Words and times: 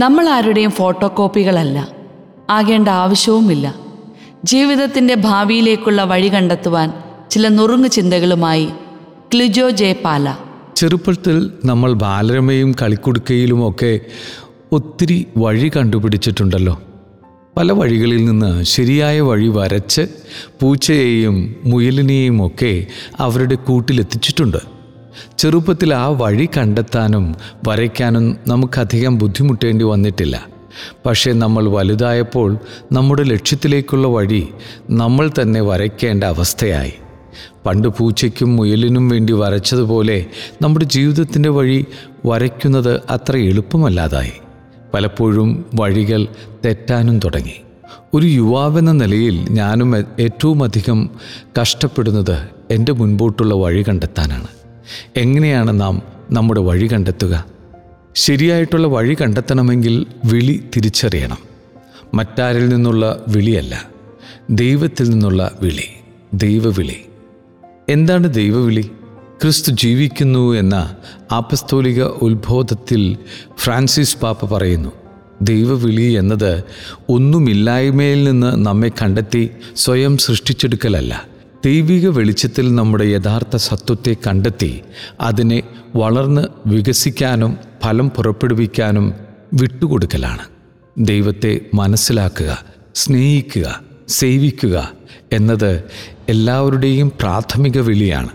നമ്മൾ 0.00 0.28
ആരുടെയും 0.28 0.70
ഫോട്ടോ 0.70 1.08
കോപ്പികളല്ല 1.08 1.88
ആകേണ്ട 2.50 2.88
ആവശ്യവുമില്ല. 2.88 3.74
ജീവിതത്തിന്റെ 4.44 5.14
ഭാവിയിലേക്കുള്ള 5.14 6.04
വഴി 6.04 6.34
കണ്ടെത്തുവാൻ 6.34 6.92
ചില 7.30 7.48
നുറുങ്ങു 7.48 7.88
ചിന്തകളുമായി 7.88 8.68
ക്ലിജോ 9.34 9.70
ജെ 9.70 9.96
പാല. 10.04 10.36
ചെറുപ്പത്തിൽ 10.76 11.50
നമ്മൾ 11.64 11.92
ബാലരമയും 11.92 12.74
കളിക്കുടുക്കയിലുമൊക്കെ 12.82 14.00
ഒത്തിരി 14.72 15.26
വഴി 15.36 15.70
കണ്ടുപിടിച്ചിട്ടുണ്ടല്ലോ. 15.76 16.80
പല 17.56 17.72
വഴികളിൽ 17.72 18.24
നിന്ന് 18.24 18.64
ശരിയായ 18.64 19.20
വഴി 19.20 19.48
വരച്ച് 19.48 20.02
പൂച്ചയെയും 20.60 21.56
മുയലിനെയും 21.64 22.46
ഒക്കെ 22.46 22.86
അവരുടെ 23.18 23.54
കൂട്ടിലെത്തിച്ചിട്ടുണ്ട്. 23.54 24.79
ചെറുപ്പത്തിൽ 25.38 25.94
ആ 25.94 26.08
വഴി 26.08 26.48
കണ്ടെത്താനും 26.58 27.34
വരയ്ക്കാനും 27.68 28.36
നമുക്കധികം 28.46 29.18
ബുദ്ധിമുട്ടേണ്ടി 29.18 29.84
വന്നിട്ടില്ല. 29.84 30.46
പക്ഷേ 31.06 31.32
നമ്മൾ 31.32 31.68
വലുതായപ്പോൾ 31.68 32.58
നമ്മുടെ 32.92 33.22
ലക്ഷ്യത്തിലേക്കുള്ള 33.22 34.08
വഴി 34.08 34.48
നമ്മൾ 34.90 35.30
തന്നെ 35.42 35.60
വരയ്ക്കേണ്ട 35.60 36.24
അവസ്ഥയായി. 36.24 36.92
പണ്ട് 37.66 37.88
പൂച്ചയ്ക്കും 37.88 38.56
മുയലിനും 38.56 39.08
വേണ്ടി 39.08 39.32
വരച്ചതുപോലെ 39.32 40.26
നമ്മുടെ 40.62 40.84
ജീവിതത്തിന്റെ 40.84 41.48
വഴി 41.48 41.86
വരയ്ക്കുന്നത് 42.26 43.00
അത്ര 43.10 43.36
എളുപ്പമല്ലാതായി. 43.36 44.32
പലപ്പോഴും 44.94 45.64
വഴികൾ 45.74 46.26
തെറ്റാനും 46.64 47.18
തുടങ്ങി. 47.18 47.62
ഒരു 48.14 48.26
യുവാവെന്ന 48.26 48.92
നിലയിൽ 48.92 49.46
ഞാനും 49.50 49.96
ഏറ്റവും 50.20 50.64
അധികം 50.64 51.10
കഷ്ടപ്പെടുന്നത് 51.60 52.48
എന്റെ 52.70 52.92
മുൻപോട്ടുള്ള 52.92 53.54
വഴി 53.54 53.84
കണ്ടെത്താനാണ്. 53.88 54.46
എങ്ങനെയാണ് 55.16 55.80
നാം 55.80 56.02
നമ്മുടെ 56.30 56.60
വഴി 56.60 56.86
കണ്ടെത്തുക? 56.92 57.44
ശരിയായിട്ടുള്ള 58.16 58.86
വഴി 58.86 59.14
കണ്ടെത്തണമെങ്കിൽ 59.14 60.06
വിളി 60.24 60.64
തിരിച്ചറിയണം. 60.76 61.38
മറ്റാരിൽ 62.14 62.68
നിന്നുള്ള 62.68 63.24
വിളിയല്ല 63.28 63.84
ദൈവത്തിൽ 64.50 65.10
നിന്നുള്ള 65.10 65.58
വിളി 65.62 65.88
ദൈവവിളി. 66.34 66.96
എന്താണ് 67.88 68.34
ദൈവവിളി? 68.34 68.90
ക്രിസ്തു 69.42 69.70
ജീവിക്കുന്നു 69.70 70.52
എന്ന 70.52 70.96
ആപസ്തോലിക 71.32 72.02
ഉത്ബോധത്തിൽ 72.02 73.16
ഫ്രാൻസിസ് 73.58 74.18
പാപ്പ 74.18 74.44
പറയുന്നു 74.44 74.92
ദൈവവിളി 75.42 76.12
എന്നത് 76.12 76.64
ഒന്നുമില്ലായ്മയിൽ 77.08 78.24
നിന്ന് 78.24 78.66
നമ്മെ 78.66 78.88
കണ്ടെത്തി 78.88 79.50
സ്വയം 79.76 80.16
സൃഷ്ടിച്ചെടുക്കലല്ല 80.16 81.26
ദൈവിക 81.64 82.08
വെളിച്ചത്തിൽ 82.08 82.74
നമ്മുടെ 82.74 83.04
യഥാർത്ഥ 83.04 83.56
സത്വത്തെ 83.56 84.16
കണ്ടെത്തി 84.26 84.80
അതിനെ 85.20 85.62
വളർന്ന് 85.96 86.42
വികസിക്കാനും 86.66 87.56
ഫലം 87.84 88.10
പുറപ്പെടുവിക്കാനും 88.10 89.14
വിട്ടുകൊടുക്കലാണ്. 89.54 90.42
ദൈവത്തെ 90.98 91.60
മനസ്സിലാക്കുക 91.74 92.64
സ്നേഹിക്കുക 92.94 93.80
സേവിക്കുക 94.08 94.92
എന്നത് 95.32 95.84
എല്ലാവരുടെയും 96.28 97.12
പ്രാഥമിക 97.20 97.78
വിളിയാണ്. 97.78 98.28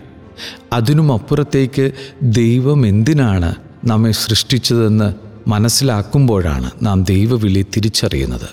അതിനും 0.72 1.12
അപ്പുറത്തേക്ക് 1.12 1.92
ദൈവം 2.22 2.86
എന്തിനാണ് 2.86 3.54
നമ്മെ 3.84 4.10
സൃഷ്ടിച്ചതെന്ന് 4.10 5.14
മനസ്സിലാക്കുമ്പോഴാണ് 5.48 6.70
നാം 6.82 7.04
ദൈവവിളി 7.04 7.66
തിരിച്ചറിയുന്നത്. 7.76 8.48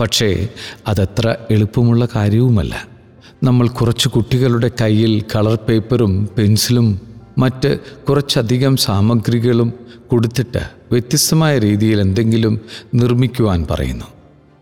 പക്ഷേ 0.00 0.48
അതത്ര 0.88 1.36
എളുപ്പമുള്ള 1.50 2.08
കാര്യവുമല്ല. 2.16 2.95
നമ്മൾ 3.42 3.68
കുറച്ച് 3.68 4.08
കുട്ടികളുടെ 4.08 4.70
കയ്യിൽ 4.80 5.24
കളർ 5.36 5.54
പേപ്പറും 5.54 6.28
പെൻസിലും 6.38 7.00
മറ്റ് 7.38 7.78
കുറച്ചധികം 8.08 8.76
സാമഗ്രികളും 8.76 9.72
കൊടുത്തിട്ട് 10.08 10.58
വ്യത്യസ്തമായ 10.92 11.58
രീതിയിൽ 11.58 12.00
എന്തെങ്കിലും 12.00 12.60
നിർമ്മിക്കുവാൻ 12.94 13.66
പറയുന്നു. 13.70 14.04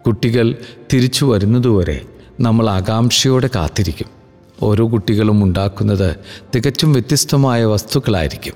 കുട്ടികൾ 0.06 0.56
തിരിച്ചു 0.92 1.24
വരുന്നതുവരെ 1.24 2.00
നമ്മൾ 2.40 2.70
ആകാംക്ഷയോടെ 2.70 3.50
കാത്തിരിക്കും. 3.54 4.06
ഓരോ 4.62 4.92
കുട്ടികളും 4.92 5.44
ഉണ്ടാക്കുന്നത് 5.44 6.16
തികച്ചും 6.54 6.92
വ്യത്യസ്തമായ 6.92 7.64
വസ്തുക്കളായിരിക്കും. 7.64 8.54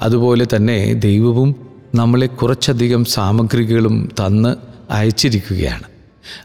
അതുപോലെ 0.00 0.46
തന്നെ 0.56 0.94
ദൈവവും 0.94 1.56
നമ്മളെ 1.94 2.26
കുറച്ചധികം 2.26 3.04
സാമഗ്രികളും 3.04 4.08
തന്ന് 4.20 4.56
അയച്ചിരിക്കുകയാണ്. 4.90 5.84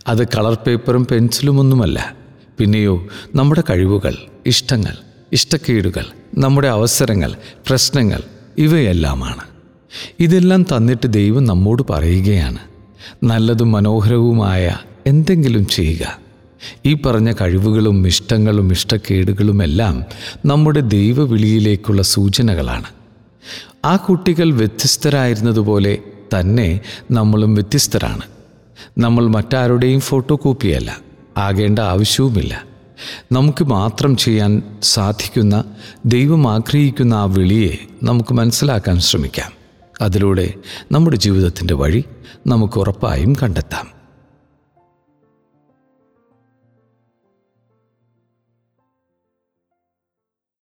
അത് 0.08 0.28
കളർ 0.28 0.58
പേപ്പറും 0.68 1.08
പെൻസിലുമൊന്നുമല്ല. 1.12 2.27
പിന്നെയോ 2.58 3.08
നമ്മുടെ 3.36 3.64
കഴിവുകൾ 3.70 4.16
ഇഷ്ടങ്ങൾ 4.46 4.96
ഇഷ്ടക്കേടുകൾ 5.34 6.06
നമ്മുടെ 6.38 6.68
അവസരങ്ങൾ 6.68 7.36
പ്രശ്നങ്ങൾ 7.68 8.24
ഇവയെല്ലാമാണ്. 8.58 9.44
ഇതെല്ലാം 10.20 10.64
തന്നിട്ട് 10.64 11.14
ദൈവം 11.14 11.46
നമ്മോട് 11.46 11.84
പറയുകയാണ് 11.90 12.58
നല്ലതും 13.24 13.72
മനോഹരവുമായ 13.72 14.78
എന്തെങ്കിലും 15.08 15.68
ചെയ്യുക. 15.68 16.20
ഈ 16.86 16.94
പറഞ്ഞ 16.94 17.34
കഴിവുകളും 17.42 18.08
ഇഷ്ടങ്ങളും 18.08 18.72
ഇഷ്ടക്കേടുകളുമെല്ലാം 18.72 20.04
നമ്മുടെ 20.46 20.80
ദൈവവിളിയിലേക്കുള്ള 20.80 22.02
സൂചനകളാണ്. 22.02 22.86
ആ 23.86 23.96
കുട്ടികൾ 23.96 24.52
വ്യത്യസ്തരായിരുന്നതുപോലെ 24.54 25.98
തന്നെ 26.40 26.80
നമ്മളും 27.12 27.54
വ്യത്യസ്തരാണ്. 27.54 28.22
നമ്മൾ 28.98 29.28
മറ്റാരുടെയും 29.28 30.00
ഫോട്ടോ 30.00 30.36
കോപ്പിയല്ല 30.36 31.07
ആകേണ്ട 31.38 31.80
ആവശ്യവുമില്ല. 31.80 32.64
നമുക്ക് 33.32 33.64
മാത്രം 33.64 34.18
ചെയ്യാൻ 34.18 34.62
സാധിക്കുന്ന 34.84 35.64
ദൈവം 36.06 36.52
ആഗ്രഹിക്കുന്ന 36.52 37.14
ആ 37.14 37.24
വിളിയെ 37.24 37.78
നമുക്ക് 38.04 38.34
മനസ്സിലാക്കാൻ 38.34 39.00
ശ്രമിക്കാം. 39.00 39.52
അതിലൂടെ 40.02 40.54
നമ്മുടെ 40.92 41.18
ജീവിതത്തിന്റെ 41.18 41.74
വഴി 41.74 42.04
നമുക്ക് 42.48 42.80
ഉറപ്പായും 42.80 43.36
കണ്ടെത്താം. 43.44 43.97